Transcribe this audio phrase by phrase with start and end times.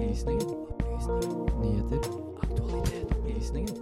[0.00, 0.48] Opplysningen.
[0.48, 1.60] Opplysninger.
[1.60, 2.00] Nyheter.
[2.40, 3.10] Aktualitet.
[3.12, 3.74] Opplysninger.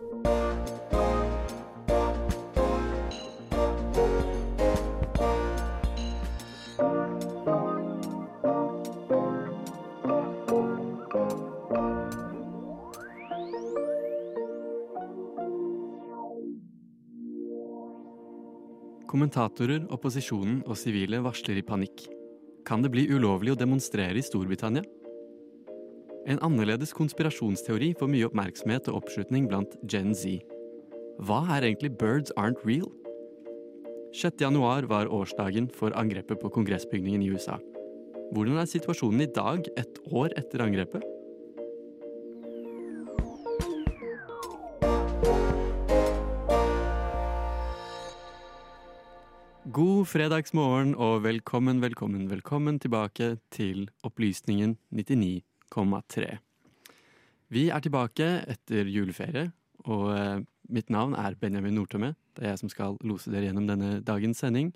[19.07, 22.09] Kommentatorer, opposisjonen og sivile varsler i panikk.
[22.67, 24.98] Kan det bli ulovlig å demonstrere i Storbritannia?
[26.29, 30.43] En annerledes konspirasjonsteori får mye oppmerksomhet og oppslutning blant Gen Z.
[31.25, 32.91] Hva er egentlig Birds Aren't Real?
[34.13, 34.37] 6.
[34.43, 37.57] januar var årsdagen for angrepet på kongressbygningen i USA.
[38.37, 41.01] Hvordan er situasjonen i dag, ett år etter angrepet?
[49.73, 54.77] God fredagsmorgen og velkommen, velkommen, velkommen tilbake til Opplysningen
[55.75, 56.39] 99,3.
[57.49, 59.49] Vi er tilbake etter juleferie,
[59.89, 62.13] og eh, mitt navn er Benjamin Nordtømme.
[62.37, 64.75] Det er jeg som skal lose dere gjennom denne dagens sending.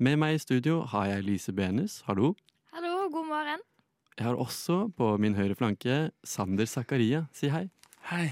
[0.00, 2.02] Med meg i studio har jeg Lise Benus.
[2.06, 2.34] Hallo.
[2.74, 3.64] Hallo, god morgen.
[4.18, 7.24] Jeg har også på min høyre flanke Sander Zakaria.
[7.32, 7.70] Si hei.
[8.10, 8.26] Hei.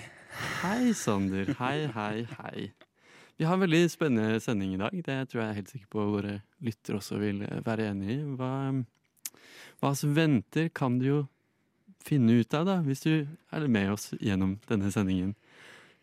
[0.60, 1.54] Hei, Sander.
[1.56, 2.68] Hei, hei, hei.
[3.38, 4.92] Vi har en veldig spennende sending i dag.
[4.92, 8.20] Det tror jeg er helt sikker på våre lyttere også vil eh, være enig i.
[8.36, 8.52] Hva,
[9.80, 11.18] hva som venter, kan du jo
[12.04, 15.34] finne ut av da, hvis du er med oss gjennom denne sendingen.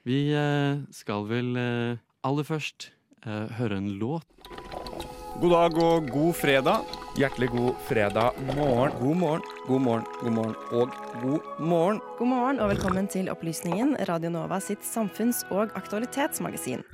[0.05, 2.91] Vi eh, skal vel eh, aller først
[3.25, 4.27] eh, høre en låt.
[5.41, 6.93] God dag og god fredag.
[7.19, 8.93] Hjertelig god fredag morgen.
[9.01, 10.93] God morgen, god morgen, god morgen og
[11.23, 11.99] god morgen.
[12.19, 16.85] God morgen og velkommen til Opplysningen, Radio Nova sitt samfunns- og aktualitetsmagasin.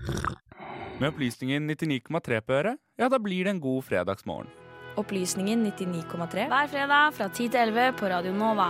[1.02, 4.50] Med opplysningen 99,3 på øret, ja, da blir det en god fredagsmorgen.
[5.00, 6.48] Opplysningen 99,3.
[6.52, 8.70] Hver fredag fra 10 til 11 på Radio Nova.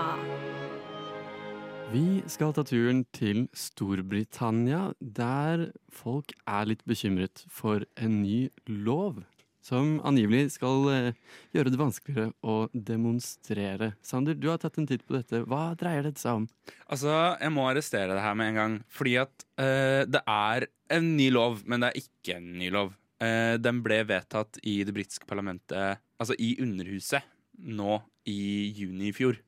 [1.92, 9.24] Vi skal ta turen til Storbritannia, der folk er litt bekymret for en ny lov
[9.62, 11.18] som angivelig skal eh,
[11.56, 13.92] gjøre det vanskeligere å demonstrere.
[14.06, 15.44] Sander, du har tatt en titt på dette.
[15.50, 16.48] Hva dreier dette seg om?
[16.88, 21.14] Altså, jeg må arrestere det her med en gang, fordi at uh, det er en
[21.18, 22.96] ny lov, men det er ikke en ny lov.
[23.22, 27.26] Uh, den ble vedtatt i det britiske parlamentet, altså i Underhuset,
[27.62, 28.00] nå
[28.30, 29.40] i juni i fjor.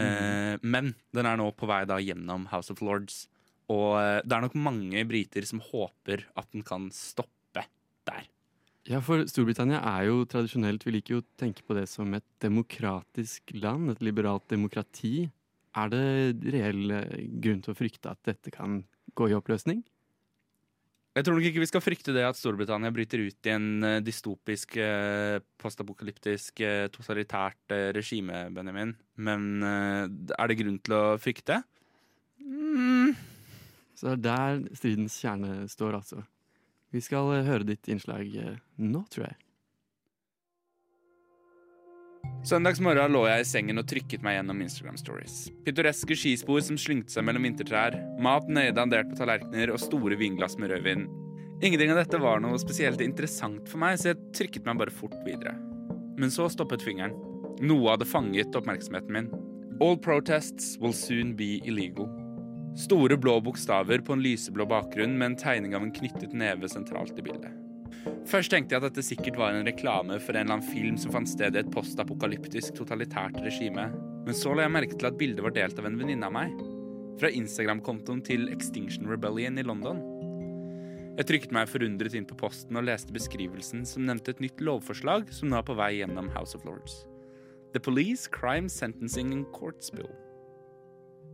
[0.00, 3.26] Eh, Men den er nå på vei da gjennom House of Lords.
[3.72, 7.66] Og eh, det er nok mange briter som håper at den kan stoppe
[8.08, 8.26] der.
[8.88, 12.26] Ja, for Storbritannia er jo tradisjonelt Vi liker jo å tenke på det som et
[12.42, 15.28] demokratisk land, et liberalt demokrati.
[15.78, 18.82] Er det reell eh, grunn til å frykte at dette kan
[19.18, 19.84] gå i oppløsning?
[21.12, 23.98] Jeg tror nok ikke vi skal frykte det at Storbritannia bryter ut i en eh,
[24.00, 28.94] dystopisk, eh, postapokalyptisk, eh, totalitært regime, Benjamin.
[29.20, 31.60] Men er det grunn til å frykte?
[32.40, 33.12] Mm.
[33.92, 36.24] Så det er der stridens kjerne står, altså.
[36.92, 38.32] Vi skal høre ditt innslag
[38.80, 39.36] nå, tror jeg.
[42.42, 45.44] Søndagsmorgen lå jeg i sengen og trykket meg gjennom Instagram stories.
[45.62, 50.58] Pittoreske skispor som slyngte seg mellom vintertrær, mat nøye dandert på tallerkener og store vinglass
[50.58, 51.06] med rødvin.
[51.62, 55.14] Ingenting av dette var noe spesielt interessant for meg, så jeg trykket meg bare fort
[55.22, 55.54] videre.
[56.18, 57.14] Men så stoppet fingeren.
[57.62, 59.30] Noe hadde fanget oppmerksomheten min.
[59.78, 62.10] All protests will soon be illegal.
[62.74, 67.14] Store blå bokstaver på en lyseblå bakgrunn med en tegning av en knyttet neve sentralt
[67.14, 67.61] i bildet.
[68.28, 71.12] Først tenkte jeg at dette sikkert var en reklame for en eller annen film som
[71.14, 73.88] fant sted i et postapokalyptisk totalitært regime,
[74.26, 76.54] men så la jeg merke til at bildet var delt av en venninne av meg.
[77.20, 80.00] Fra Instagram-kontoen til Extinction Rebellion i London.
[81.18, 85.28] Jeg trykket meg forundret inn på posten og leste beskrivelsen som nevnte et nytt lovforslag
[85.34, 87.02] som nå er på vei gjennom House of Lords.
[87.76, 90.08] The Police Crime Sentencing and Courts Bill.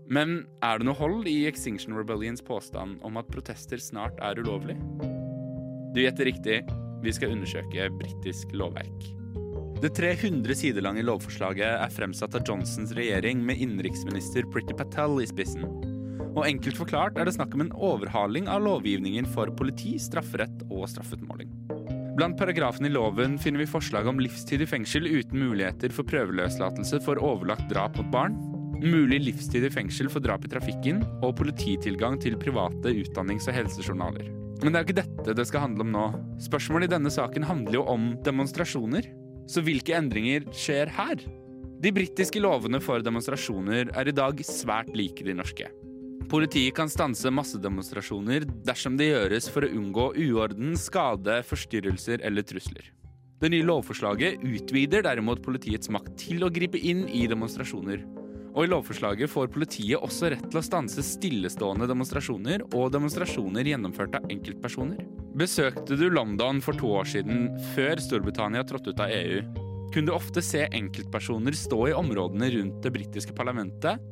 [0.08, 4.78] Men er det noe hold i Extinction Rebellions påstand om at protester snart er ulovlig?
[5.98, 6.59] Du gjetter riktig.
[7.03, 9.06] Vi skal undersøke britisk lovverk.
[9.82, 15.26] Det 300 sider lange lovforslaget er fremsatt av Johnsons regjering med innenriksminister Priti Patel i
[15.26, 15.67] spissen.
[16.28, 20.87] Og enkelt forklart er det snakk om en overhaling av lovgivningen for politi, strafferett og
[20.94, 21.50] straffutmåling.
[22.14, 27.02] Blant paragrafene i loven finner vi forslag om livstid i fengsel uten muligheter for prøveløslatelse
[27.02, 28.38] for overlagt drap mot barn,
[28.87, 34.38] mulig livstid i fengsel for drap i trafikken og polititilgang til private utdannings- og helsejournaler.
[34.62, 36.05] Men det er jo ikke dette det skal handle om nå.
[36.43, 39.06] Spørsmålet i denne saken handler jo om demonstrasjoner.
[39.49, 41.22] Så hvilke endringer skjer her?
[41.78, 45.69] De britiske lovene for demonstrasjoner er i dag svært like de norske.
[46.28, 52.90] Politiet kan stanse massedemonstrasjoner dersom det gjøres for å unngå uorden, skade, forstyrrelser eller trusler.
[53.38, 58.02] Det nye lovforslaget utvider derimot politiets makt til å gripe inn i demonstrasjoner,
[58.58, 64.16] Og i lovforslaget får politiet også rett til å stanse stillestående demonstrasjoner og demonstrasjoner gjennomført
[64.19, 65.05] av enkeltpersoner.
[65.38, 69.44] Besøkte du London for to år siden, før Storbritannia trådte ut av EU,
[69.94, 74.02] kunne du ofte se enkeltpersoner stå i områdene rundt det britiske parlamentet.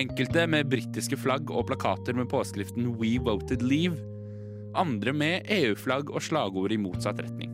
[0.00, 4.00] Enkelte med britiske flagg og plakater med påskriften 'We voted leave'.
[4.80, 7.52] Andre med EU-flagg og slagord i motsatt retning.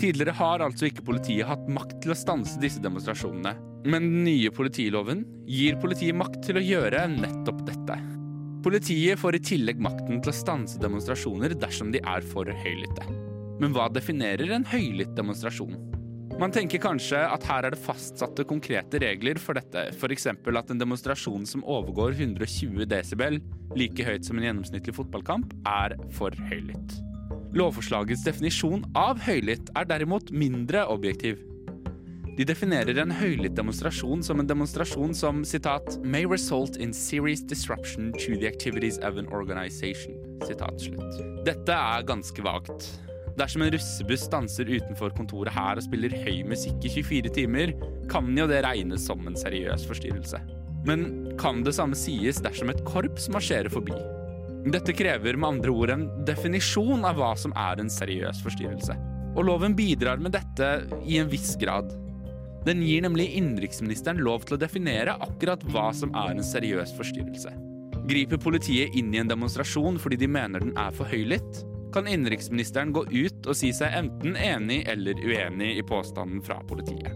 [0.00, 3.71] Tidligere har altså ikke politiet hatt makt til å stanse disse demonstrasjonene.
[3.84, 7.96] Men den nye politiloven gir politiet makt til å gjøre nettopp dette.
[8.62, 13.08] Politiet får i tillegg makten til å stanse demonstrasjoner dersom de er for høylytte.
[13.58, 15.74] Men hva definerer en høylytt demonstrasjon?
[16.40, 20.30] Man tenker kanskje at her er det fastsatte konkrete regler for dette, f.eks.
[20.30, 23.40] at en demonstrasjon som overgår 120 desibel,
[23.76, 26.96] like høyt som en gjennomsnittlig fotballkamp, er for høylytt.
[27.58, 31.42] Lovforslagets definisjon av høylytt er derimot mindre objektiv.
[32.32, 38.08] De definerer en høylytt demonstrasjon som en demonstrasjon som citat, may result in serious disruption
[38.16, 40.16] to the activities of an organization.
[40.46, 41.18] Citat slutt.
[41.44, 42.86] Dette er ganske vagt.
[43.36, 47.74] Dersom en russebuss stanser utenfor kontoret her og spiller høy musikk i 24 timer,
[48.08, 50.40] kan jo det regnes som en seriøs forstyrrelse.
[50.88, 53.96] Men kan det samme sies dersom et korps marsjerer forbi?
[54.72, 58.96] Dette krever med andre ord en definisjon av hva som er en seriøs forstyrrelse.
[59.36, 60.72] Og loven bidrar med dette
[61.04, 61.92] i en viss grad.
[62.66, 67.50] Den gir nemlig innenriksministeren lov til å definere akkurat hva som er en seriøs forstyrrelse.
[68.06, 72.94] Griper politiet inn i en demonstrasjon fordi de mener den er for høylytt, kan innenriksministeren
[72.94, 77.12] gå ut og si seg enten enig eller uenig i påstanden fra politiet.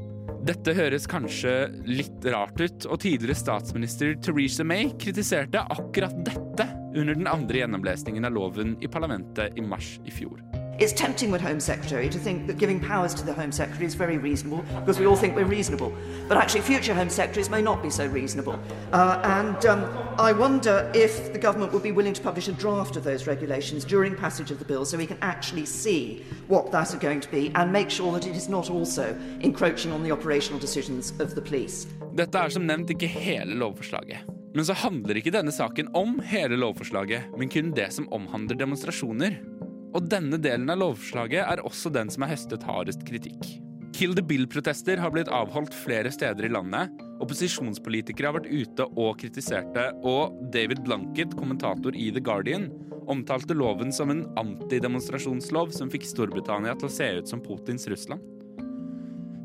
[0.46, 1.52] Dette høres kanskje
[1.88, 8.28] litt rart ut, og tidligere statsminister Theresa May kritiserte akkurat dette under den andre gjennomlesningen
[8.28, 10.38] av loven i parlamentet i mars i fjor.
[10.78, 13.94] It's tempting with Home Secretary to think that giving powers to the Home Secretary is
[13.94, 15.94] very reasonable because we all think we're reasonable.
[16.28, 18.60] But actually, future Home Secretaries may not be so reasonable.
[18.92, 19.84] Uh, and um,
[20.18, 23.86] I wonder if the government would be willing to publish a draft of those regulations
[23.86, 27.30] during passage of the bill so we can actually see what that are going to
[27.30, 31.34] be and make sure that it is not also encroaching on the operational decisions of
[31.34, 31.86] the police.
[32.12, 34.28] Dette er som nevnt ikke hele lovforslaget.
[34.54, 39.55] Men så handler ikke denne saken om hele lovforslaget, men kun det som omhandler demonstrasjoner.
[39.96, 43.56] Og denne delen av lovforslaget er også den som er høstet hardest kritikk.
[43.96, 46.92] Kill the Bill-protester har blitt avholdt flere steder i landet.
[47.24, 52.68] Opposisjonspolitikere har vært ute og kritiserte, og David Blanket, kommentator i The Guardian,
[53.08, 58.20] omtalte loven som en antidemonstrasjonslov som fikk Storbritannia til å se ut som Putins Russland.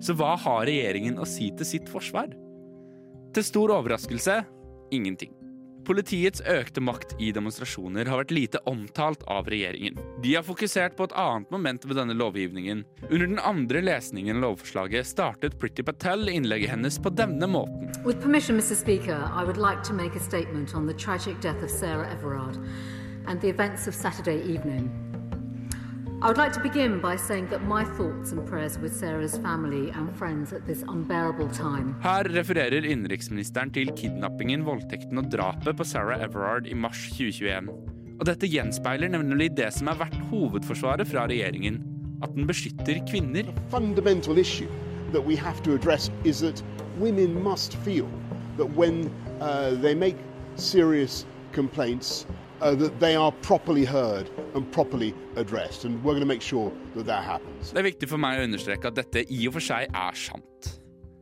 [0.04, 2.34] Så hva har regjeringen å si til sitt forsvar?
[3.32, 4.42] Til stor overraskelse
[4.92, 5.32] ingenting.
[5.86, 9.98] Politiets økte makt i demonstrasjoner har vært lite omtalt av regjeringen.
[10.22, 12.84] De har fokusert på et annet moment ved denne lovgivningen.
[13.10, 17.90] Under den andre lesningen av lovforslaget startet Pretty Patel innlegget hennes på denne måten.
[18.06, 18.76] With permission, Mr.
[18.76, 22.58] Speaker, I like to make a statement on the tragic death of Sarah Everard
[23.28, 25.01] and the events of Saturday evening.
[26.24, 29.90] I would like to begin by saying that my thoughts and prayers with Sarah's family
[29.90, 31.96] and friends at this unbearable time.
[32.04, 37.72] Her refererer innenriksministeren til kidnappingen, voldtekten og drapet på Sarah Everard i mars 2021.
[38.20, 41.82] Og dette gjenspeiler nemlig det som har vært hovedforsvaret fra regjeringen,
[42.22, 43.50] at den beskytter kvinner.
[43.72, 44.70] fundamental issue
[45.12, 46.62] that we have to address is that
[47.00, 48.06] women must feel
[48.58, 49.10] that when
[49.40, 50.18] uh, they make
[50.56, 52.28] serious complaints,
[52.62, 55.86] uh, that they are properly heard and properly addressed.
[55.86, 57.74] And we're going to make sure that that happens.
[57.74, 60.78] Det er viktig for meg å understreke at dette i og for seg er sant.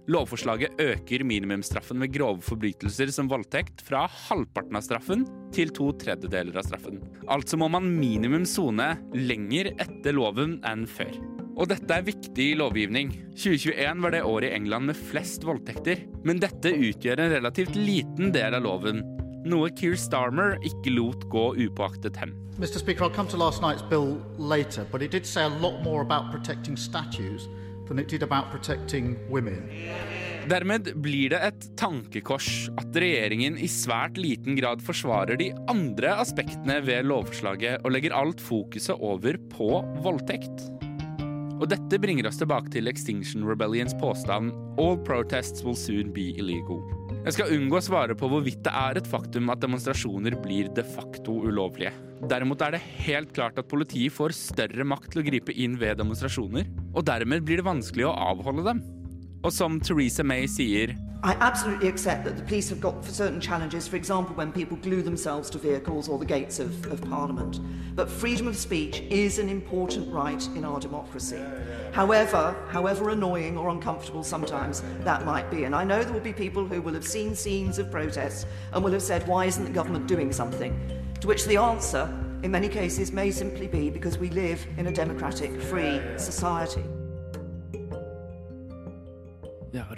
[0.09, 6.57] Lovforslaget øker minimumsstraffen ved grove forbrytelser som voldtekt fra halvparten av straffen til to tredjedeler
[6.57, 6.97] av straffen.
[7.29, 11.13] Altså må man minimum sone lenger etter loven enn før.
[11.59, 13.11] Og dette er viktig lovgivning.
[13.35, 18.33] 2021 var det året i England med flest voldtekter, men dette utgjør en relativt liten
[18.33, 19.03] del av loven.
[19.49, 22.35] Noe Keir Starmer ikke lot gå upåaktet hen.
[22.59, 22.77] Mr.
[22.77, 26.01] Speaker, I'll come to last night's bill later, but it did say a lot more
[26.01, 27.47] about protecting statues
[27.87, 29.63] than it did about protecting women.
[30.49, 36.79] Dermed blir det et tankekors at regjeringen i svært liten grad forsvarer de andre aspektene
[36.85, 39.71] ved lovforslaget og legger alt fokuset over på
[40.05, 40.69] voldtekt.
[41.59, 46.79] Og dette bringer oss tilbake til Extinction Rebellions påstand All protests will soon be illegal.
[47.19, 50.85] Jeg skal unngå å svare på hvorvidt det er et faktum at demonstrasjoner blir de
[50.87, 51.91] facto ulovlige.
[52.31, 55.99] Derimot er det helt klart at politiet får større makt til å gripe inn ved
[55.99, 58.81] demonstrasjoner, og dermed blir det vanskelig å avholde dem.
[59.43, 63.87] Og som Theresa May sier, I absolutely accept that the police have got certain challenges,
[63.87, 67.59] for example, when people glue themselves to vehicles or the gates of, of Parliament.
[67.95, 71.39] But freedom of speech is an important right in our democracy.
[71.93, 75.65] However, however annoying or uncomfortable sometimes that might be.
[75.65, 78.83] And I know there will be people who will have seen scenes of protests and
[78.83, 80.73] will have said, why isn't the government doing something?
[81.21, 82.07] To which the answer,
[82.43, 86.83] in many cases, may simply be because we live in a democratic, free society.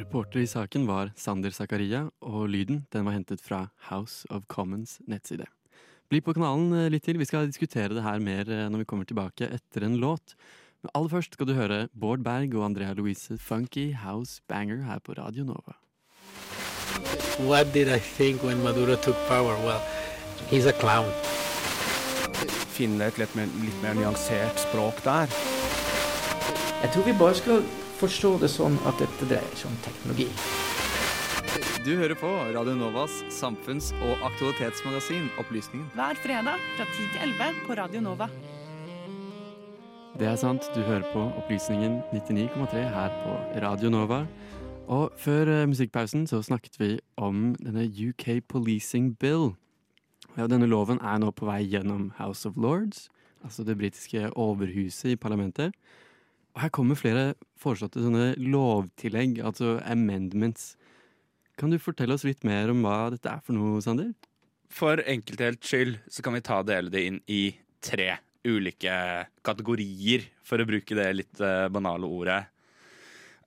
[0.02, 4.96] Reporter i saken var Sander Zakaria, og lyden den var hentet fra House of Commons
[5.06, 5.46] nettside.
[6.10, 8.88] Bli på kanalen eh, litt til, vi skal diskutere det her mer eh, når vi
[8.90, 10.34] kommer tilbake etter en låt.
[10.82, 15.04] Men aller først skal du høre Bård Berg og Andrea Louise Funky House Banger her
[15.06, 15.78] på Radio Nova.
[17.46, 19.54] What did I think when Maduro took power?
[19.62, 19.86] Well,
[20.50, 21.14] he's a clown.
[22.74, 25.30] Finne et litt mer, litt mer nyansert språk der.
[26.82, 27.62] Jeg tror vi bare skal
[28.02, 30.28] forstå det sånn at dette dreier seg om teknologi.
[31.86, 35.88] Du hører på Radio Novas samfunns- og aktualitetsmagasin Opplysningen.
[35.98, 38.28] Hver fredag fra 10 til 11 på Radio Nova.
[40.20, 44.26] Det er sant, du hører på Opplysningen 99,3 her på Radio Nova.
[44.92, 49.54] Og før uh, musikkpausen så snakket vi om denne UK Policing Bill.
[50.38, 53.10] Ja, denne loven er nå på vei gjennom House of Lords,
[53.44, 55.74] altså det britiske overhuset i parlamentet.
[56.52, 60.74] Og her kommer flere foreslåtte sånne lovtillegg, altså amendments.
[61.60, 64.12] Kan du fortelle oss litt mer om hva dette er for noe, Sander?
[64.72, 67.44] For enkelthets skyld så kan vi ta dele det inn i
[67.84, 68.16] tre
[68.48, 68.94] ulike
[69.46, 72.42] kategorier, for å bruke det litt uh, banale ordet.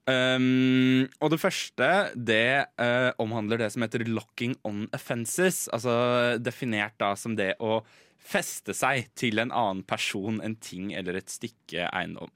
[0.05, 5.65] Um, og det første det uh, omhandler det som heter locking on offences.
[5.73, 7.81] Altså definert da som det å
[8.25, 12.33] feste seg til en annen person, en ting eller et stykke eiendom.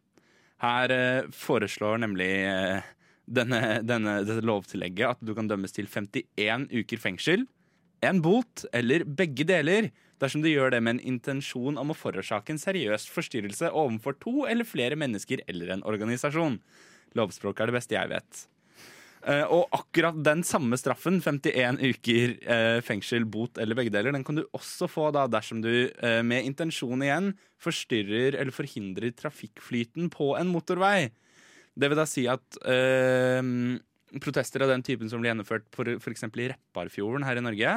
[0.62, 2.88] Her eh, foreslår nemlig eh,
[3.30, 7.46] denne, denne, dette lovtillegget at du kan dømmes til 51 uker fengsel,
[8.02, 9.90] en bot eller begge deler
[10.22, 14.44] dersom du gjør det med en intensjon om å forårsake en seriøs forstyrrelse overfor to
[14.50, 16.58] eller flere mennesker eller en organisasjon.
[17.18, 18.44] Lovspråket er det beste jeg vet.
[19.26, 24.25] Uh, og akkurat den samme straffen, 51 uker uh, fengsel, bot eller begge deler, den
[24.26, 30.06] kan du også få da dersom du uh, med intensjon igjen forstyrrer eller forhindrer trafikkflyten
[30.14, 31.10] på en motorvei.
[31.78, 32.58] Det vil da si at
[34.22, 36.25] protester av den typen som ble gjennomført f.eks.
[36.26, 37.75] i Repparfjorden her i Norge,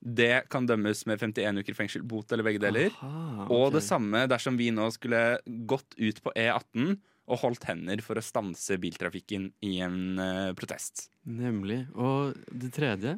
[0.00, 2.92] det kan dømmes med 51 uker fengsel, bot eller begge deler.
[3.00, 3.56] Aha, okay.
[3.56, 8.18] Og det samme dersom vi nå skulle gått ut på E18 og holdt hender for
[8.18, 11.08] å stanse biltrafikken i en uh, protest.
[11.26, 11.84] Nemlig.
[11.98, 13.16] Og det tredje?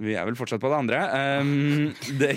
[0.00, 1.00] Vi er vel fortsatt på det andre.
[1.40, 2.32] Um, det,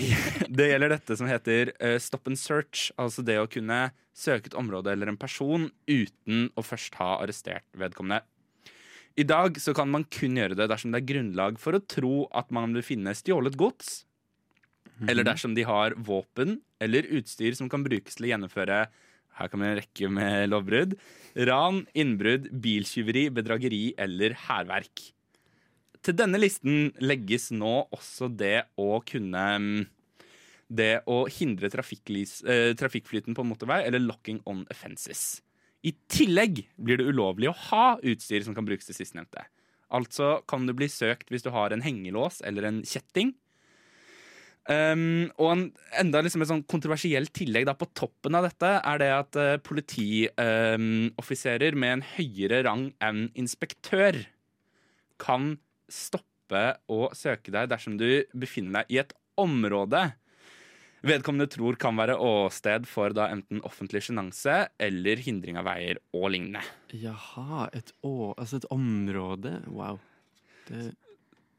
[0.46, 2.88] det, gjelder dette som heter uh, stop and search.
[3.00, 7.66] Altså det å kunne søke et område eller en person uten å først ha arrestert
[7.78, 8.22] vedkommende.
[9.18, 12.28] I dag så kan man kun gjøre det dersom det er grunnlag for å tro
[12.38, 14.04] at man vil finne stjålet gods,
[15.10, 18.84] eller dersom de har våpen eller utstyr som kan brukes til å gjennomføre
[19.38, 20.96] her kan vi rekke med lovbrudd.
[21.48, 25.04] Ran, innbrudd, biltyveri, bedrageri eller hærverk.
[26.04, 29.78] Til denne listen legges nå også det å kunne mm,
[30.68, 35.40] Det å hindre eh, trafikkflyten på motorvei, eller locking on offences.
[35.80, 39.46] I tillegg blir det ulovlig å ha utstyr som kan brukes til sistnevnte.
[39.88, 43.32] Altså kan du bli søkt hvis du har en hengelås eller en kjetting.
[44.68, 48.98] Um, og en, enda liksom et sånn kontroversielt tillegg da, på toppen av dette er
[49.00, 54.28] det at uh, politioffiserer um, med en høyere rang enn inspektør
[55.16, 55.56] kan
[55.88, 60.12] stoppe å søke deg dersom du befinner deg i et område
[61.06, 66.30] vedkommende tror kan være åsted for da enten offentlig sjenanse eller hindring av veier og
[66.34, 66.64] lignende.
[66.92, 69.58] Jaha, et, å, altså et område.
[69.70, 70.00] Wow.
[70.68, 70.92] Det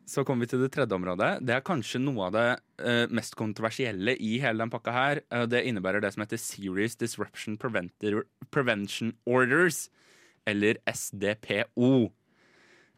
[0.10, 1.30] så kommer vi til det tredje området.
[1.46, 2.48] Det er kanskje noe av det
[2.82, 5.22] uh, mest kontroversielle i hele den pakka her.
[5.30, 9.88] Uh, det innebærer det som heter Serious Disruption Prevention Orders,
[10.50, 12.10] eller SDPO.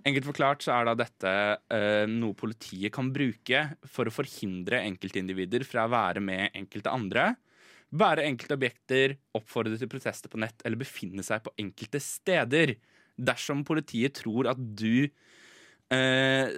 [0.07, 1.33] Enkelt forklart så er da dette
[1.73, 7.33] uh, noe politiet kan bruke for å forhindre enkeltindivider fra å være med enkelte andre,
[7.91, 12.77] være enkelte objekter, oppfordre til protester på nett eller befinne seg på enkelte steder.
[13.19, 15.11] Dersom politiet tror at du
[15.91, 16.53] Eh,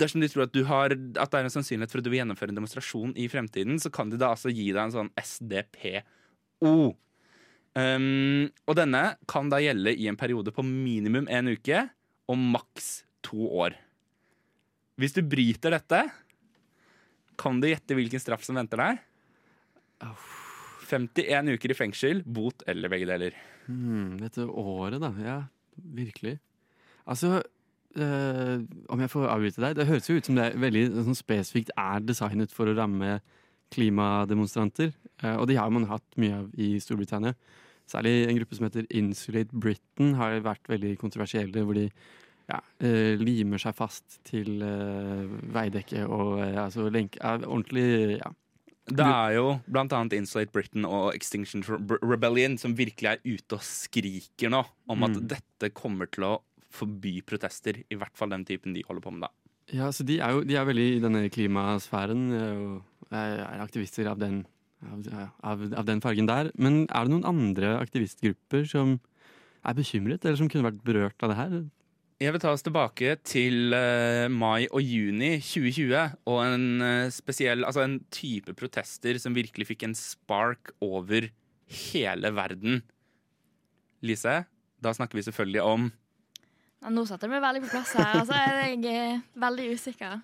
[0.00, 2.54] dersom de tror at, har, at, det er en sannsynlighet for at du vil gjennomføre
[2.54, 6.72] en demonstrasjon i fremtiden, så kan de da altså gi deg en sånn SDPO.
[7.78, 11.84] Um, og denne kan da gjelde i en periode på minimum en uke
[12.28, 12.88] og maks
[13.28, 13.76] to år.
[14.98, 16.00] Hvis du bryter dette,
[17.38, 19.04] kan du gjette hvilken straff som venter deg?
[20.88, 23.36] 51 uker i fengsel, bot eller begge deler.
[23.68, 25.12] Hmm, dette året, da.
[25.22, 25.38] Ja,
[25.76, 26.38] virkelig.
[27.08, 27.42] Altså,
[27.96, 28.58] eh,
[28.92, 31.72] om jeg får avbryte deg, det høres jo ut som det er veldig sånn spesifikt
[31.76, 33.18] er designet for å ramme
[33.74, 34.92] klimademonstranter.
[35.22, 37.34] Uh, og de har man hatt mye av i Storbritannia.
[37.88, 41.88] Særlig en gruppe som heter Insulate Britain har vært veldig kontroversielle, hvor de
[42.48, 44.62] ja, uh, limer seg fast til
[45.52, 48.32] veidekket og altså lenke Ordentlig, ja.
[48.88, 51.60] Det er jo annet Insulate Britain og Extinction
[52.00, 55.28] Rebellion som virkelig er ute og skriker nå om at Mm.
[55.28, 56.40] dette kommer til å
[56.72, 57.80] forby protester.
[57.88, 59.32] I hvert fall den typen de holder på med, da.
[59.74, 63.64] Ja, så de er jo de er veldig i denne klimasfæren eh, og er er
[63.64, 64.42] aktivister av den,
[64.84, 65.08] av,
[65.44, 66.52] av, av den fargen der.
[66.56, 68.98] Men er det noen andre aktivistgrupper som
[69.66, 71.58] er bekymret, eller som kunne vært berørt av det her?
[72.18, 77.62] Jeg vil ta oss tilbake til uh, mai og juni 2020, og en uh, spesiell,
[77.62, 81.28] altså en type protester som virkelig fikk en spark over
[81.92, 82.82] hele verden.
[84.02, 84.40] Lise,
[84.82, 85.88] da snakker vi selvfølgelig om
[86.82, 88.20] Ja, nå satte du meg veldig på plass her.
[88.20, 90.20] Altså, jeg er veldig usikker.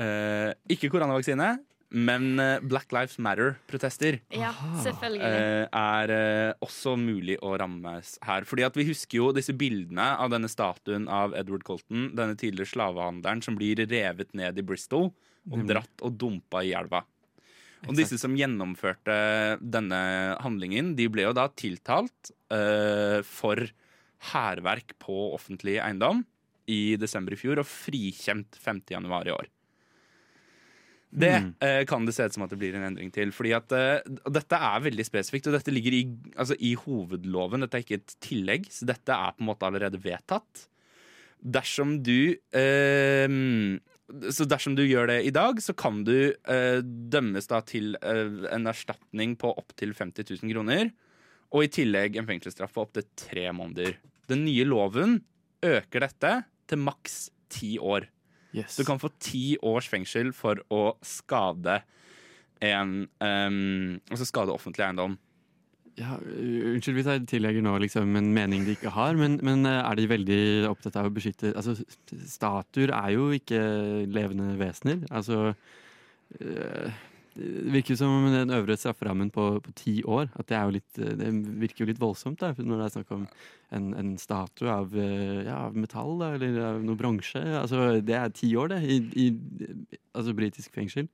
[0.00, 1.48] eh, ikke koronavaksine,
[1.90, 4.20] men eh, Black Lives Matter-protester.
[4.34, 4.50] Ja,
[4.82, 5.22] selvfølgelig.
[5.22, 8.46] eh, er eh, også mulig å rammes her.
[8.48, 12.70] Fordi at Vi husker jo disse bildene av denne statuen av Edward Colton, denne tidligere
[12.74, 15.10] slavehandleren som blir revet ned i Bristol
[15.50, 17.00] og dratt og dumpa i elva.
[17.88, 19.14] Og disse som gjennomførte
[19.62, 20.00] denne
[20.44, 23.56] handlingen, de ble jo da tiltalt eh, for
[24.32, 26.24] hærverk på offentlig eiendom
[26.70, 28.82] i desember i fjor og frikjent 5.
[28.92, 29.48] januar i år.
[31.10, 31.54] Det Mm.
[31.60, 33.32] eh, kan det se ut som at det blir en endring til.
[33.32, 34.00] fordi at eh,
[34.30, 36.04] Dette er veldig spesifikt, og dette ligger i,
[36.36, 37.60] altså, i hovedloven.
[37.64, 40.68] Dette er ikke et tillegg, så dette er på en måte allerede vedtatt.
[41.42, 43.26] Dersom du eh,
[44.30, 48.46] Så dersom du gjør det i dag, så kan du eh, dømmes da til eh,
[48.54, 50.90] en erstatning på opptil 50 000 kroner.
[51.50, 53.96] Og i tillegg en fengselsstraff på opptil tre måneder.
[54.30, 55.18] Den nye loven
[55.66, 56.34] øker dette
[56.70, 58.06] til maks ti år.
[58.54, 58.76] Yes.
[58.78, 61.80] Du kan få ti års fengsel for å skade
[62.60, 65.16] en um, Altså skade offentlig eiendom.
[65.98, 69.82] Ja, unnskyld hvis jeg tillegger nå liksom en mening de ikke har, men, men uh,
[69.82, 71.74] er de veldig opptatt av å beskytte Altså,
[72.30, 73.60] statuer er jo ikke
[74.10, 75.02] levende vesener.
[75.10, 77.00] Altså uh,
[77.34, 80.76] Det virker som om den øvre strafferammen på, på ti år at det, er jo
[80.76, 81.30] litt, uh, det
[81.62, 83.26] virker jo litt voldsomt da, når det er snakk om
[83.76, 87.42] en, en statue av, uh, ja, av metall da, eller av noe bronse.
[87.62, 89.28] Altså, det er ti år, det, i, i
[90.12, 91.10] altså, britisk fengsel.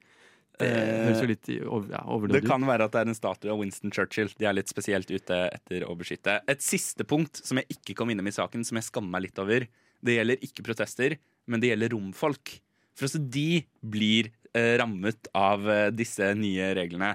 [0.56, 2.02] Det høres jo litt over, ja,
[2.32, 4.30] Det kan være at det er en statue av Winston Churchill.
[4.40, 6.38] De er litt spesielt ute etter å beskytte.
[6.48, 9.42] Et siste punkt som jeg ikke kom innom i saken, som jeg skammer meg litt
[9.42, 9.66] over.
[10.00, 12.56] Det gjelder ikke protester, men det gjelder romfolk.
[12.96, 14.45] For også de blir eh,
[14.80, 17.14] rammet av eh, disse nye reglene.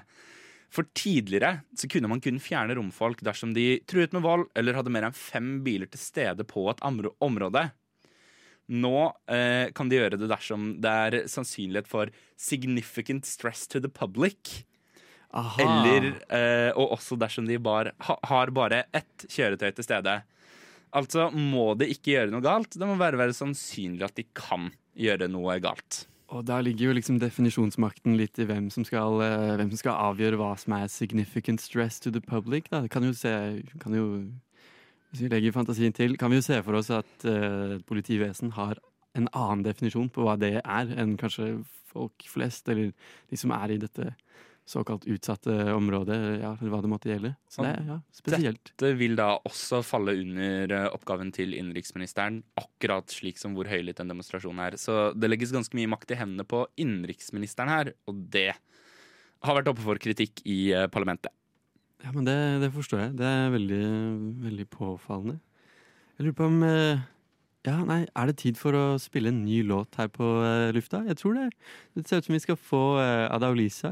[0.71, 4.93] For tidligere så kunne man kun fjerne romfolk dersom de truet med vold eller hadde
[4.93, 7.65] mer enn fem biler til stede på et område.
[8.71, 13.91] Nå eh, kan de gjøre det dersom det er sannsynlighet for significant stress to the
[13.91, 14.61] public.
[15.35, 15.59] Aha.
[15.63, 20.21] Eller, eh, og også dersom de bar, ha, har bare ett kjøretøy til stede.
[20.95, 22.75] Altså må det ikke gjøre noe galt.
[22.75, 26.05] Det må bare være sannsynlig at de kan gjøre noe galt.
[26.31, 29.99] Og da ligger jo liksom definisjonsmakten litt i hvem som skal, eh, hvem som skal
[30.11, 32.69] avgjøre hva som er significant stress to the public.
[32.71, 32.87] Da.
[32.87, 34.05] Kan jo se, kan jo,
[35.11, 38.79] hvis vi legger fantasien til, kan vi jo se for oss at uh, politivesen har
[39.13, 42.93] en annen definisjon på hva det er, enn kanskje folk flest, eller
[43.27, 44.13] de som er i dette
[44.69, 47.33] såkalt utsatte områder, ja, eller hva det måtte gjelde.
[47.51, 48.71] Så det er ja, spesielt.
[48.71, 54.01] Dette vil da også falle under eh, oppgaven til innenriksministeren, akkurat slik som hvor høylytt
[54.03, 54.77] en demonstrasjon er.
[54.81, 58.51] Så det legges ganske mye makt i hendene på innenriksministeren her, og det
[59.41, 61.33] har vært oppe for kritikk i eh, parlamentet.
[62.01, 63.15] Ja, men det, det forstår jeg.
[63.19, 63.87] Det er veldig,
[64.45, 65.41] veldig påfallende.
[66.17, 67.01] Jeg lurer på om eh,
[67.67, 70.25] Ja, nei, er det tid for å spille en ny låt her på
[70.73, 71.03] lufta?
[71.09, 71.49] Jeg tror det.
[71.97, 73.91] Det ser ut som vi skal få Adaolisa,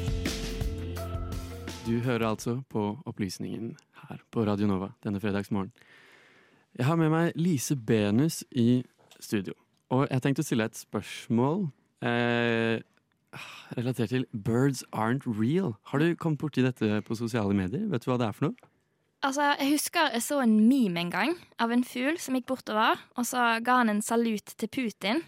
[1.85, 3.73] Du hører altså på Opplysningen
[4.07, 5.71] her på Radio Nova denne fredagsmorgen.
[6.77, 8.83] Jeg har med meg Lise Benus i
[9.19, 9.53] studio.
[9.89, 11.65] Og jeg tenkte å stille et spørsmål
[12.05, 12.83] eh,
[13.77, 15.73] relatert til 'Birds aren't real'.
[15.89, 17.89] Har du kommet borti dette på sosiale medier?
[17.89, 18.69] Vet du hva det er for noe?
[19.23, 23.01] Altså, Jeg husker jeg så en meme en gang av en fugl som gikk bortover,
[23.17, 25.21] og så ga han en salut til Putin.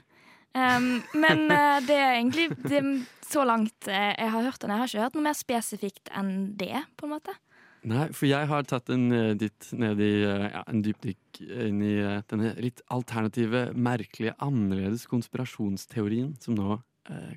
[0.53, 2.81] Um, men eh, det er egentlig det,
[3.29, 4.73] så langt eh, jeg har hørt den.
[4.73, 7.33] Jeg har ikke hørt noe mer spesifikt enn det, på en måte.
[7.89, 11.81] Nei, for jeg har tatt en uh, ditt ned i uh, ja, en dypdykk inn
[11.83, 11.97] i
[12.31, 16.79] denne litt alternative, merkelige, annerledes konspirasjonsteorien som nå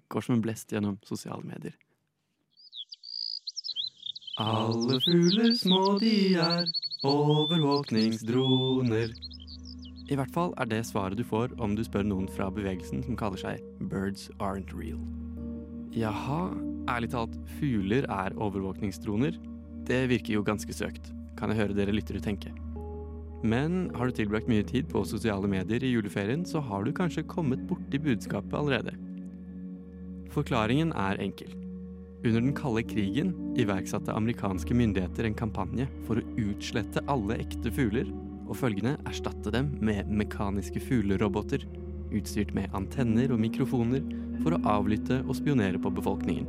[0.07, 1.75] går som en blest gjennom sosiale medier.
[4.39, 6.71] Alle fugler små de er,
[7.03, 9.11] overvåkningsdroner.
[10.07, 13.19] I hvert fall er det svaret du får om du spør noen fra bevegelsen som
[13.19, 13.59] kaller seg
[13.91, 15.03] Birds Aren't Real.
[15.97, 16.51] Jaha,
[16.93, 19.39] ærlig talt, fugler er overvåkningsdroner?
[19.89, 22.51] Det virker jo ganske søkt, kan jeg høre dere lyttere tenke.
[23.41, 27.25] Men har du tilbrakt mye tid på sosiale medier i juleferien, så har du kanskje
[27.31, 28.93] kommet borti budskapet allerede.
[30.37, 31.55] Forklaringen er enkel.
[32.27, 38.13] Under den kalde krigen iverksatte amerikanske myndigheter en kampanje for å utslette alle ekte fugler
[38.47, 41.65] og følgende erstatte dem med mekaniske fugleroboter,
[42.13, 44.05] utstyrt med antenner og mikrofoner
[44.43, 46.47] for å avlytte og spionere på befolkningen.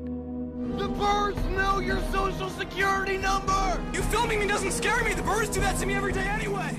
[0.77, 3.79] The birds know your social security number!
[3.93, 5.13] You filming me doesn't scare me!
[5.13, 6.75] The birds do that to me every day anyway!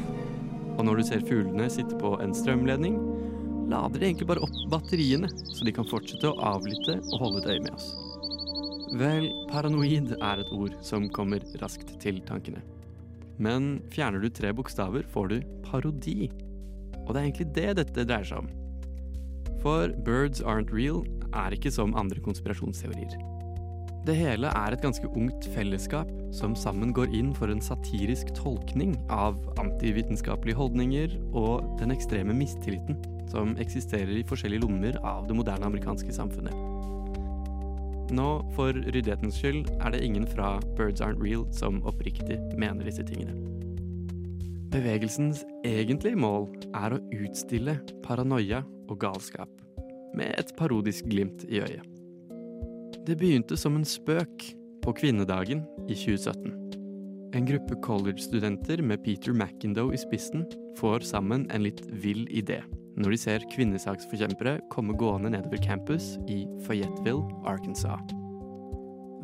[0.78, 2.98] Og når du ser fuglene sitte på en strømledning,
[3.68, 7.50] lader de egentlig bare opp batteriene, så de kan fortsette å avlytte og holde et
[7.54, 7.88] øye med oss.
[8.98, 12.62] Vel, paranoid er et ord som kommer raskt til tankene.
[13.42, 15.36] Men fjerner du tre bokstaver, får du
[15.66, 16.30] parodi.
[17.04, 18.48] Og det er egentlig det dette dreier seg om.
[19.62, 21.02] For Birds Aren't Real
[21.34, 23.18] er ikke som andre konspirasjonsteorier.
[24.08, 28.94] Det hele er et ganske ungt fellesskap som sammen går inn for en satirisk tolkning
[29.12, 32.96] av antivitenskapelige holdninger og den ekstreme mistilliten
[33.28, 36.54] som eksisterer i forskjellige lommer av det moderne amerikanske samfunnet.
[38.16, 43.04] Nå, for ryddighetens skyld, er det ingen fra Birds Aren't Real som oppriktig mener disse
[43.04, 43.34] tingene.
[44.72, 49.50] Bevegelsens egentlige mål er å utstille paranoia og galskap,
[50.16, 51.84] med et parodisk glimt i øyet.
[53.06, 54.50] Det begynte som en spøk
[54.84, 56.56] på kvinnedagen i 2017.
[57.36, 60.46] En gruppe college-studenter med Peter McIndoe i spissen
[60.80, 62.62] får sammen en litt vill idé
[62.98, 68.14] når de ser kvinnesaksforkjempere komme gående nedover campus i Fayetteville, Arkansas.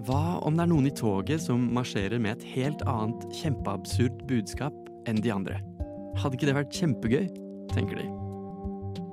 [0.07, 4.74] Hva om det er noen i toget som marsjerer med et helt annet kjempeabsurd budskap
[5.11, 5.61] enn de andre?
[6.20, 7.27] Hadde ikke det vært kjempegøy,
[7.74, 8.23] tenker de.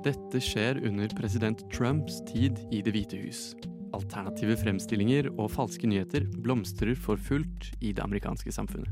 [0.02, 3.52] Dette skjer under president Trumps tid i Det hvite hus.
[3.94, 8.90] Alternative fremstillinger og falske nyheter blomstrer for fullt i det amerikanske samfunnet.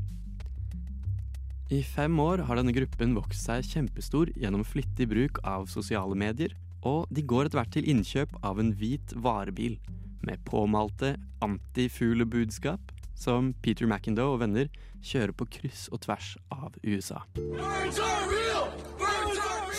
[1.71, 6.55] I fem år har denne gruppen vokst seg kjempestor gjennom flittig bruk av sosiale medier,
[6.87, 9.75] og de går etter hvert til innkjøp av en hvit varebil
[10.23, 14.71] med påmalte antifuglebudskap som Peter McIndoe og venner
[15.03, 17.25] kjører på kryss og tvers av USA.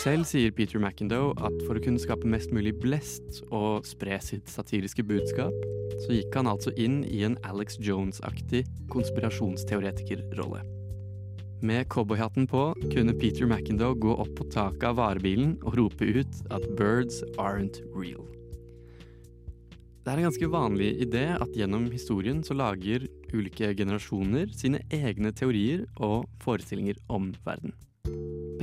[0.03, 4.49] Selv sier Peter McIndoe at for å kunne skape mest mulig blest og spre sitt
[4.51, 5.53] satiriske budskap,
[6.03, 10.59] så gikk han altså inn i en Alex Jones-aktig konspirasjonsteoretikerrolle.
[11.63, 16.35] Med cowboyhatten på kunne Peter McIndoe gå opp på taket av varebilen og rope ut
[16.51, 18.27] at 'birds aren't real'.
[20.03, 25.31] Det er en ganske vanlig idé at gjennom historien så lager ulike generasjoner sine egne
[25.31, 27.71] teorier og forestillinger om verden.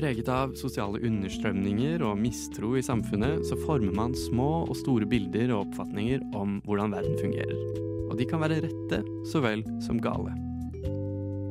[0.00, 5.50] Preget av sosiale understrømninger og mistro i samfunnet, så former man små og store bilder
[5.52, 7.58] og oppfatninger om hvordan verden fungerer.
[8.06, 10.32] Og de kan være rette så vel som gale.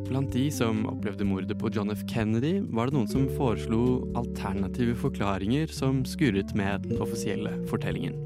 [0.07, 2.01] Blant de som opplevde mordet på John F.
[2.09, 3.83] Kennedy, var det noen som foreslo
[4.17, 8.17] alternative forklaringer som skurret med den offisielle fortellingen.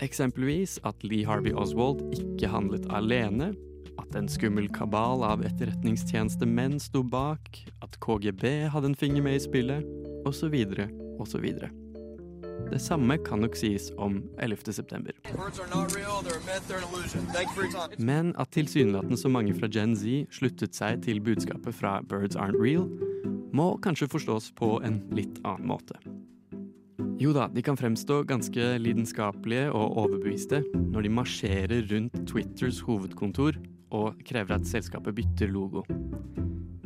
[0.00, 3.52] Eksempelvis at Lee Harvey Oswald ikke handlet alene,
[4.00, 9.44] at en skummel kabal av etterretningstjenestemenn sto bak, at KGB hadde en finger med i
[9.44, 9.86] spillet,
[10.28, 10.56] osv.,
[11.20, 11.46] osv.
[12.70, 14.72] Det samme kan nok sies om 11.
[14.72, 15.12] september.
[17.98, 22.60] Men at tilsynelatende så mange fra Gen Z sluttet seg til budskapet fra Birds Aren't
[22.60, 22.86] Real,
[23.52, 25.98] må kanskje forstås på en litt annen måte.
[27.20, 33.58] Jo da, de kan fremstå ganske lidenskapelige og overbeviste når de marsjerer rundt Twitters hovedkontor
[33.90, 35.84] og krever at selskapet bytter logo.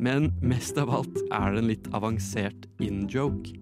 [0.01, 3.55] Men mest av alt er det en litt avansert in-joke.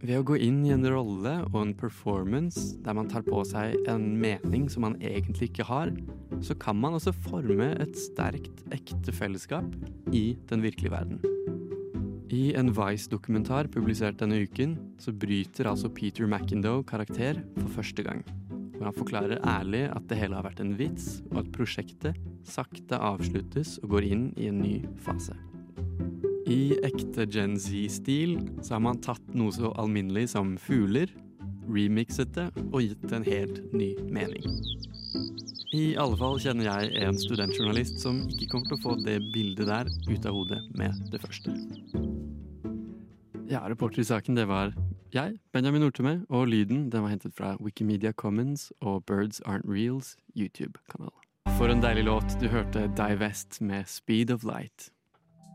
[0.00, 3.74] Ved å gå inn i en rolle og en performance der man tar på seg
[3.90, 5.92] en mening som man egentlig ikke har,
[6.40, 9.68] så kan man også forme et sterkt, ekte fellesskap
[10.16, 11.20] i den virkelige verden.
[12.32, 18.24] I en Vice-dokumentar publisert denne uken, så bryter altså Peter McIndoe karakter for første gang.
[18.80, 22.16] Hvor han forklarer ærlig at det hele har vært en vits, og at prosjektet
[22.48, 25.36] sakte avsluttes og går inn i en ny fase.
[26.48, 31.12] I ekte Gen Z-stil så har man tatt noe så alminnelig som fugler,
[31.68, 34.48] remixet det og gitt det en helt ny mening.
[35.76, 39.68] I alle fall kjenner jeg en studentjournalist som ikke kommer til å få det bildet
[39.68, 41.52] der ut av hodet med det første.
[43.52, 44.72] Ja, reporter i saken det var
[45.14, 50.16] jeg, Benjamin Nortemø, og lyden den var hentet fra Wikimedia Commons og Birds Aren't Reals
[50.36, 51.14] YouTube-kanal.
[51.58, 52.36] For en deilig låt.
[52.40, 54.90] Du hørte Divest med Speed of Light.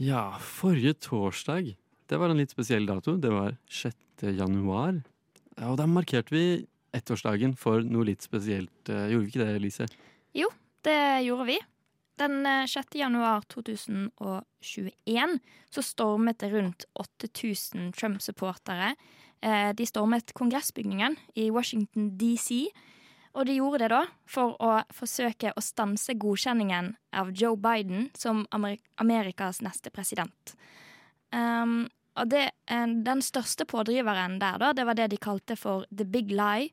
[0.00, 1.74] Ja, forrige torsdag,
[2.08, 3.18] det var en litt spesiell dato.
[3.20, 3.94] Det var 6.
[4.38, 5.02] januar.
[5.60, 6.44] Og da markerte vi
[6.96, 8.88] ettårsdagen for noe litt spesielt.
[8.88, 9.86] Eh, Gjorde vi ikke det, Lise?
[10.34, 10.48] Jo,
[10.86, 11.58] det gjorde vi.
[12.20, 12.96] Den eh, 6.
[12.98, 15.36] januar 2021
[15.70, 18.94] så stormet det rundt 8000 Trump-supportere.
[19.44, 22.64] Eh, De stormet kongressbygningen i Washington DC.
[23.38, 28.42] Og de gjorde det da for å forsøke å stanse godkjenningen av Joe Biden som
[28.50, 30.56] Amerikas neste president.
[31.30, 31.86] Um,
[32.18, 36.34] og det, den største pådriveren der, da, det var det de kalte for the big
[36.34, 36.72] lie.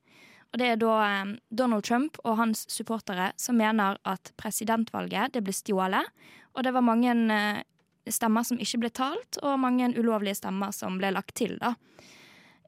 [0.51, 5.43] Og det er da eh, Donald Trump og hans supportere som mener at presidentvalget det
[5.45, 6.09] ble stjålet.
[6.55, 7.61] Og det var mange eh,
[8.09, 11.75] stemmer som ikke ble talt, og mange ulovlige stemmer som ble lagt til, da.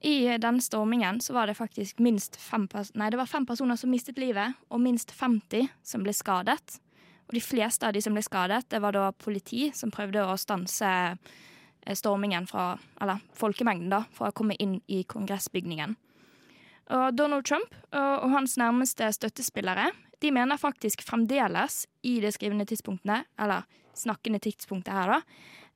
[0.02, 3.92] I den stormingen så var det faktisk minst fem, nei, det var fem personer som
[3.92, 6.80] mistet livet, og minst 50 som ble skadet.
[7.28, 10.38] Og de fleste av de som ble skadet, det var da politi som prøvde å
[10.40, 15.98] stanse eh, stormingen fra Eller folkemengden, da, fra å komme inn i kongressbygningen.
[16.90, 23.22] Og Donald Trump og, hans nærmeste støttespillere de mener faktisk fremdeles, i det skrivende tidspunktene,
[23.40, 25.22] eller snakkende tidspunktet her, da,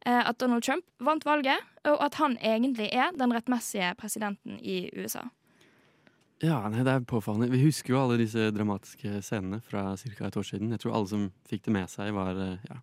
[0.06, 5.24] at Donald Trump vant valget, og at han egentlig er den rettmessige presidenten i USA.
[6.44, 7.48] Ja, nei, det er påfallende.
[7.54, 10.28] Vi husker jo alle disse dramatiske scenene fra ca.
[10.28, 10.74] et år siden.
[10.76, 12.80] Jeg tror alle som fikk det med seg, var eh, ja,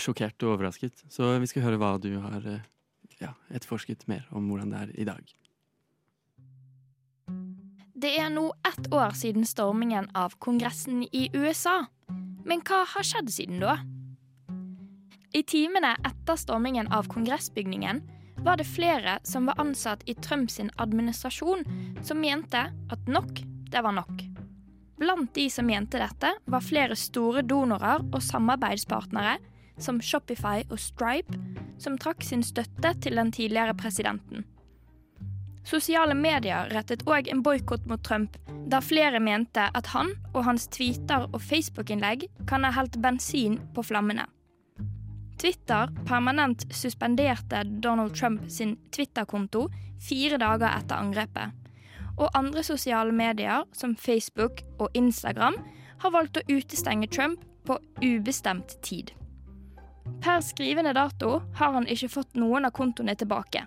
[0.00, 1.04] sjokkert og overrasket.
[1.12, 2.66] Så vi skal høre hva du har eh,
[3.20, 5.34] ja, etterforsket mer om hvordan det er i dag.
[7.94, 11.84] Det er nå ett år siden stormingen av Kongressen i USA.
[12.44, 13.78] Men hva har skjedd siden da?
[15.34, 18.02] I timene etter stormingen av kongressbygningen
[18.36, 21.64] var det flere som var ansatt i Trumps administrasjon,
[22.02, 24.22] som mente at nok, det var nok.
[24.96, 29.40] Blant de som mente dette, var flere store donorer og samarbeidspartnere,
[29.78, 31.34] som Shopify og Stripe,
[31.82, 34.46] som trakk sin støtte til den tidligere presidenten.
[35.66, 38.36] Sosiale medier rettet òg en boikott mot Trump,
[38.70, 43.82] da flere mente at han og hans tweeter og Facebook-innlegg kan ha helt bensin på
[43.90, 44.28] flammene.
[45.38, 49.68] Twitter permanent suspenderte Donald Trump sin Twitter-konto
[50.08, 51.52] fire dager etter angrepet.
[52.14, 55.58] Og andre sosiale medier, som Facebook og Instagram,
[56.02, 59.10] har valgt å utestenge Trump på ubestemt tid.
[60.20, 63.64] Per skrivende dato har han ikke fått noen av kontoene tilbake.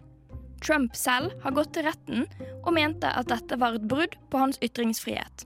[0.63, 2.25] Trump selv har gått til retten
[2.63, 5.45] og mente at dette var et brudd på hans ytringsfrihet.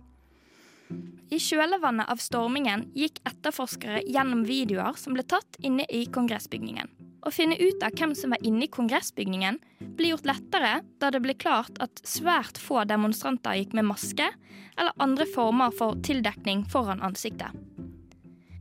[1.31, 6.89] I kjølvannet av stormingen gikk etterforskere gjennom videoer som ble tatt inne i kongressbygningen.
[7.21, 9.59] Å finne ut av hvem som var inne i kongressbygningen,
[9.95, 14.27] ble gjort lettere da det ble klart at svært få demonstranter gikk med maske
[14.75, 17.53] eller andre former for tildekning foran ansiktet.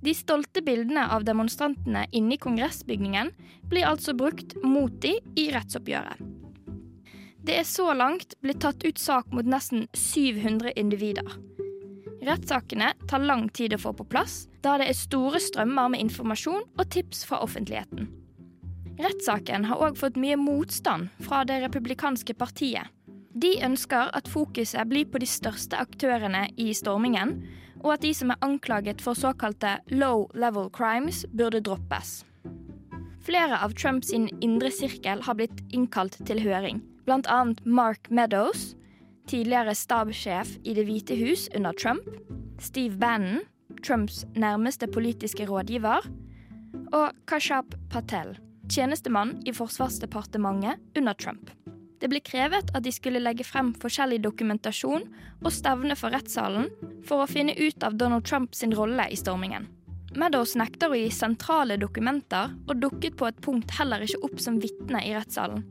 [0.00, 3.32] De stolte bildene av demonstrantene inne i kongressbygningen
[3.68, 6.20] blir altså brukt mot de i rettsoppgjøret.
[7.40, 11.28] Det er så langt blitt tatt ut sak mot nesten 700 individer.
[12.20, 16.66] Rettssakene tar lang tid å få på plass, da det er store strømmer med informasjon
[16.76, 18.10] og tips fra offentligheten.
[19.00, 22.90] Rettssaken har òg fått mye motstand fra det republikanske partiet.
[23.32, 27.38] De ønsker at fokuset blir på de største aktørene i stormingen,
[27.80, 32.20] og at de som er anklaget for såkalte low level crimes, burde droppes.
[33.24, 37.40] Flere av Trumps indre sirkel har blitt innkalt til høring, bl.a.
[37.64, 38.74] Mark Meadows,
[39.28, 42.06] tidligere stabssjef i Det hvite hus under Trump,
[42.60, 43.40] Steve Bannon,
[43.82, 46.06] Trumps nærmeste politiske rådgiver,
[46.92, 48.36] og Kashab Patel,
[48.70, 51.50] tjenestemann i Forsvarsdepartementet under Trump.
[52.00, 55.04] Det ble krevet at de skulle legge frem forskjellig dokumentasjon
[55.44, 56.70] og stevne for rettssalen
[57.06, 59.68] for å finne ut av Donald Trumps rolle i stormingen.
[60.16, 64.58] Meadows nekter å gi sentrale dokumenter og dukket på et punkt heller ikke opp som
[64.62, 65.62] vitne i rettssalen.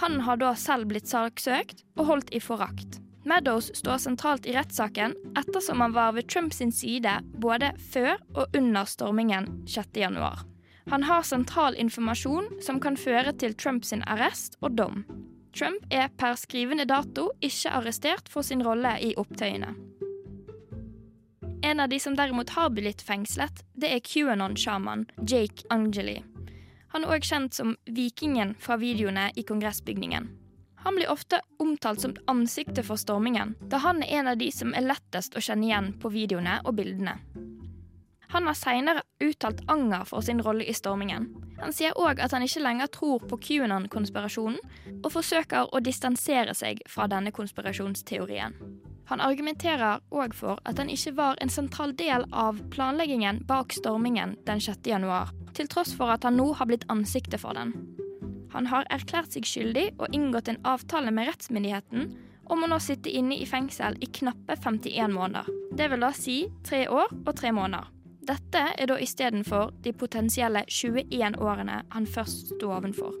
[0.00, 3.00] Han har da selv blitt saksøkt og holdt i forakt.
[3.28, 8.88] Meadows står sentralt i rettssaken ettersom han var ved Trumps side både før og under
[8.88, 10.42] stormingen 6.1.
[10.90, 15.04] Han har sentral informasjon som kan føre til Trumps arrest og dom.
[15.54, 19.74] Trump er per skrivende dato ikke arrestert for sin rolle i opptøyene.
[21.62, 26.18] En av de som derimot har blitt fengslet, det er QAnon-sjaman Jake Angeli.
[26.92, 30.28] Han er òg kjent som vikingen fra videoene i kongressbygningen.
[30.82, 34.74] Han blir ofte omtalt som ansiktet for stormingen, da han er en av de som
[34.74, 37.20] er lettest å kjenne igjen på videoene og bildene.
[38.32, 41.28] Han har seinere uttalt anger for sin rolle i stormingen.
[41.60, 44.58] Han sier òg at han ikke lenger tror på QAnon-konspirasjonen,
[45.02, 48.56] og forsøker å distansere seg fra denne konspirasjonsteorien.
[49.12, 54.38] Han argumenterer òg for at han ikke var en sentral del av planleggingen bak stormingen
[54.46, 54.86] den 6.
[54.88, 57.74] januar, til tross for at han nå har blitt ansiktet for den.
[58.54, 62.08] Han har erklært seg skyldig og inngått en avtale med rettsmyndigheten
[62.52, 65.50] om å nå sitte inne i fengsel i knappe 51 måneder.
[65.76, 67.92] Det vil da si tre år og tre måneder.
[68.32, 73.12] Dette er da istedenfor de potensielle 21 årene han først sto ovenfor.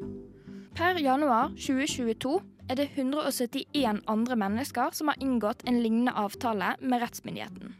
[0.72, 2.38] Per januar 2022
[2.70, 7.74] er det 171 andre mennesker som har inngått en lignende avtale med rettsmyndigheten.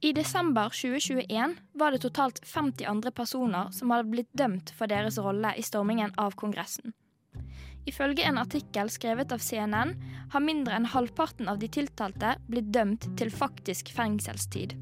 [0.00, 5.18] I desember 2021 var det totalt 50 andre personer som hadde blitt dømt for deres
[5.18, 6.94] rolle i stormingen av Kongressen.
[7.88, 9.94] Ifølge en artikkel skrevet av CNN
[10.32, 14.76] har mindre enn halvparten av de tiltalte blitt dømt til faktisk fengselstid.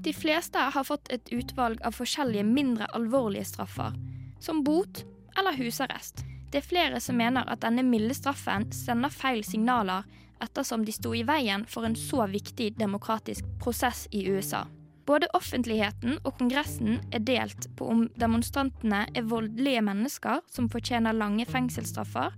[0.00, 3.92] De fleste har fått et utvalg av forskjellige mindre alvorlige straffer,
[4.40, 5.02] som bot
[5.36, 6.24] eller husarrest.
[6.50, 10.06] Det er flere som mener at denne milde straffen sender feil signaler
[10.42, 14.64] ettersom de sto i veien for en så viktig demokratisk prosess i USA.
[15.06, 21.46] Både offentligheten og Kongressen er delt på om demonstrantene er voldelige mennesker som fortjener lange
[21.50, 22.34] fengselsstraffer,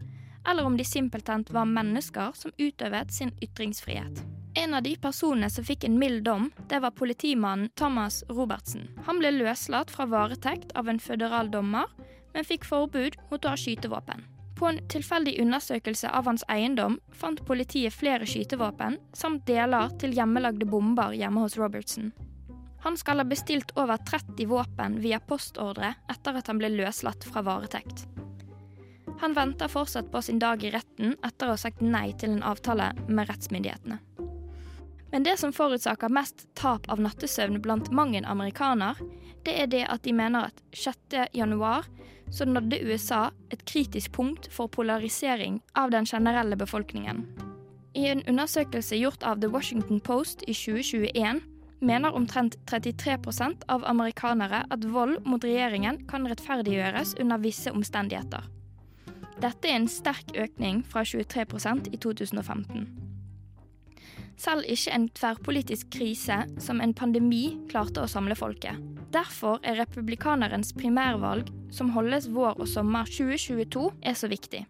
[0.49, 4.23] eller om de simpelthen var mennesker som utøvet sin ytringsfrihet.
[4.55, 8.91] En av de personene som fikk en mild dom, det var politimannen Thomas Robertsen.
[9.07, 11.89] Han ble løslatt fra varetekt av en føderal dommer,
[12.35, 14.25] men fikk forbud mot å ha skytevåpen.
[14.59, 20.69] På en tilfeldig undersøkelse av hans eiendom fant politiet flere skytevåpen samt deler til hjemmelagde
[20.71, 22.13] bomber hjemme hos Robertsen.
[22.83, 27.45] Han skal ha bestilt over 30 våpen via postordre etter at han ble løslatt fra
[27.47, 28.07] varetekt.
[29.23, 32.47] Han venter fortsatt på sin dag i retten etter å ha sagt nei til en
[32.47, 34.01] avtale med rettsmyndighetene.
[35.13, 38.99] Men det som forutsaker mest tap av nattesøvn blant mang en amerikaner,
[39.45, 41.29] det er det at de mener at 6.
[41.37, 41.87] januar
[42.33, 47.27] så nådde USA et kritisk punkt for polarisering av den generelle befolkningen.
[47.95, 51.43] I en undersøkelse gjort av The Washington Post i 2021
[51.83, 58.49] mener omtrent 33% av amerikanere at vold mot regjeringen kan rettferdiggjøres under visse omstendigheter.
[59.43, 63.12] Dette er en sterk økning fra 23% i 2015.
[64.43, 68.81] Selv ikke en tverrpolitisk krise som en pandemi klarte å samle folket.
[69.15, 74.65] Derfor er republikanerens primærvalg, som holdes vår og sommer 2022, er så viktig.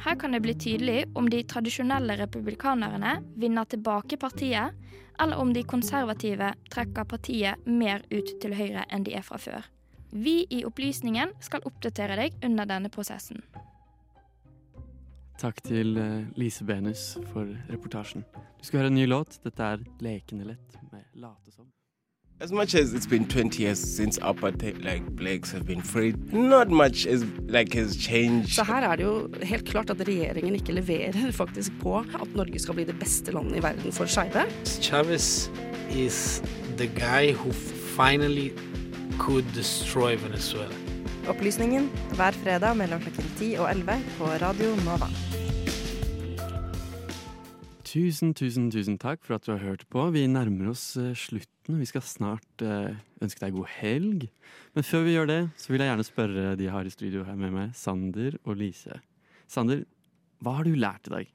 [0.00, 4.72] Her kan det bli tydelig om de tradisjonelle republikanerne vinner tilbake partiet,
[5.20, 9.64] eller om de konservative trekker partiet mer ut til høyre enn de er fra før.
[10.12, 13.42] Vi i Opplysningen skal oppdatere deg under denne prosessen.
[15.36, 18.24] Takk til eh, Lise Benus for reportasjen.
[18.56, 19.36] Du skal høre en ny låt.
[19.44, 21.66] Dette er Lekende lett med Late som.
[22.40, 26.68] As much as it's been 20 years since apartheid, like blacks have been freed, not
[26.68, 28.52] much is, like, has changed.
[28.52, 32.58] Så her er det jo helt klart at regjeringen ikke leverer faktisk på at Norge
[32.58, 34.44] skal bli det beste landet i verden for skeive.
[34.64, 35.50] Chavez
[35.90, 36.42] is
[36.76, 37.52] the guy who
[37.96, 38.52] finally
[39.18, 40.74] could destroy Venezuela.
[41.28, 45.25] Opplysningen hver fredag mellom klokken 10 og 11 på Radio Nova.
[47.96, 50.02] Tusen, tusen, tusen takk for at du har hørt på.
[50.12, 52.92] Vi nærmer oss slutten, og Vi skal snart uh,
[53.24, 54.26] ønske deg god helg.
[54.76, 57.24] Men før vi gjør det, så vil jeg gjerne spørre de jeg har i studio
[57.24, 58.98] her med meg, Sander og Lise.
[59.48, 59.86] Sander,
[60.44, 61.32] hva har du lært i dag?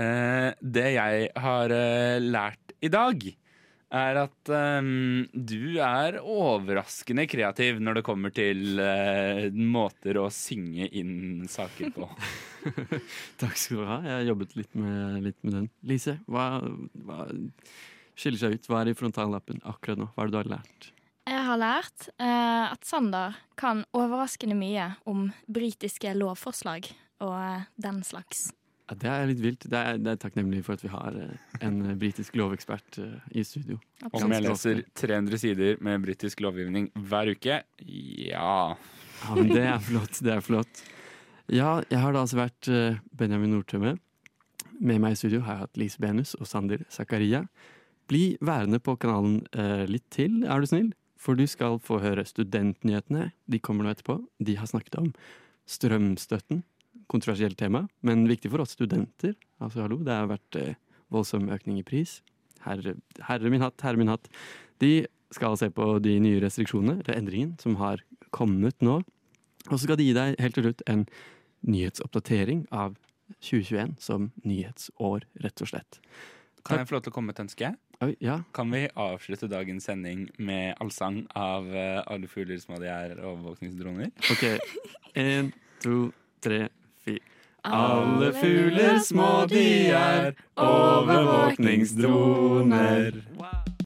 [0.00, 3.28] Eh, det jeg har uh, lært i dag,
[3.94, 10.90] er at um, du er overraskende kreativ når det kommer til uh, måter å synge
[10.92, 12.08] inn saker på.
[13.40, 13.98] Takk skal du ha.
[14.04, 15.72] Jeg har jobbet litt med, litt med den.
[15.88, 16.50] Lise, hva,
[17.06, 17.24] hva,
[18.18, 18.68] skiller seg ut?
[18.68, 20.10] Hva er i frontallappen akkurat nå?
[20.12, 20.92] Hva er det du har lært?
[21.28, 26.88] Jeg har lært uh, at Sander kan overraskende mye om britiske lovforslag
[27.24, 28.50] og uh, den slags.
[28.88, 29.66] Ja, det er litt vilt.
[29.68, 33.44] Det er, det er takknemlig for at vi har eh, en britisk lovekspert uh, i
[33.44, 33.76] studio.
[34.08, 37.60] Om jeg leser 300 sider med britisk lovgivning hver uke?
[37.84, 38.54] Ja.
[38.72, 40.22] ja men det er flott.
[40.24, 40.84] Det er flott.
[41.52, 42.68] Ja, jeg har da altså vært
[43.16, 43.96] Benjamin Nordtømme.
[44.78, 47.42] Med meg i studio har jeg hatt Lise Benus og Sander Zakaria.
[48.08, 52.24] Bli værende på kanalen eh, litt til, er du snill, for du skal få høre
[52.26, 53.32] studentnyhetene.
[53.50, 54.20] De kommer nå etterpå.
[54.38, 55.10] De har snakket om
[55.68, 56.62] strømstøtten.
[57.08, 59.34] Kontroversielt tema, men viktig for oss studenter.
[59.62, 60.74] Altså, hallo, det har vært eh,
[61.14, 62.18] voldsom økning i pris.
[62.64, 62.96] Herre,
[63.28, 64.28] herre min hatt, herre min hatt.
[64.82, 68.02] De skal se på de nye restriksjonene, eller endringen, som har
[68.34, 69.00] kommet nå.
[69.68, 71.04] Og så skal de gi deg helt til slutt en
[71.68, 72.96] nyhetsoppdatering av
[73.44, 76.00] 2021 som nyhetsår, rett og slett.
[76.64, 77.70] Kan jeg få lov til å komme med et ønske?
[78.04, 78.38] Oi, ja.
[78.54, 84.12] Kan vi avslutte dagens sending med allsang av eh, Alle fugler små de og overvåkningsdroner?
[84.34, 84.44] Ok.
[85.18, 85.48] En,
[85.82, 86.12] to,
[86.44, 86.68] tre,
[87.08, 87.18] fire.
[87.64, 93.12] Alle fugler små de er overvåkningsdroner.
[93.38, 93.77] Wow.